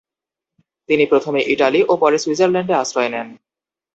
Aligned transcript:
তিনি 0.89 1.03
প্রথমে 1.05 1.39
ইটালি 1.53 1.81
ও 1.83 1.93
পরে 1.97 2.17
সুইজারল্যান্ডে 2.19 2.73
আশ্রয় 2.73 3.09
নেন। 3.09 3.27